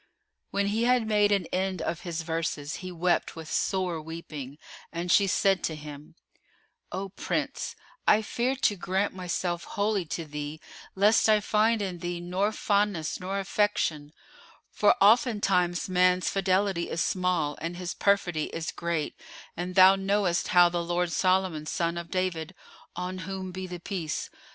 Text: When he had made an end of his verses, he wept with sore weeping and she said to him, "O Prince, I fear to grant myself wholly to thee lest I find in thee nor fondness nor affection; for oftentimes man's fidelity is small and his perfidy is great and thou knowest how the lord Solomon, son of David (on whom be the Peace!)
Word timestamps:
When 0.49 0.69
he 0.69 0.85
had 0.85 1.05
made 1.05 1.31
an 1.31 1.45
end 1.53 1.79
of 1.79 1.99
his 2.01 2.23
verses, 2.23 2.77
he 2.77 2.91
wept 2.91 3.35
with 3.35 3.47
sore 3.51 4.01
weeping 4.01 4.57
and 4.91 5.11
she 5.11 5.27
said 5.27 5.63
to 5.65 5.75
him, 5.75 6.15
"O 6.91 7.09
Prince, 7.09 7.75
I 8.07 8.23
fear 8.23 8.55
to 8.55 8.75
grant 8.75 9.13
myself 9.13 9.63
wholly 9.63 10.05
to 10.05 10.25
thee 10.25 10.59
lest 10.95 11.29
I 11.29 11.39
find 11.39 11.83
in 11.83 11.99
thee 11.99 12.19
nor 12.19 12.51
fondness 12.51 13.19
nor 13.19 13.37
affection; 13.37 14.11
for 14.71 14.95
oftentimes 14.99 15.87
man's 15.87 16.31
fidelity 16.31 16.89
is 16.89 17.03
small 17.03 17.55
and 17.61 17.77
his 17.77 17.93
perfidy 17.93 18.45
is 18.45 18.71
great 18.71 19.13
and 19.55 19.75
thou 19.75 19.95
knowest 19.95 20.47
how 20.47 20.67
the 20.67 20.83
lord 20.83 21.11
Solomon, 21.11 21.67
son 21.67 21.95
of 21.95 22.09
David 22.09 22.55
(on 22.95 23.19
whom 23.19 23.51
be 23.51 23.67
the 23.67 23.79
Peace!) 23.79 24.31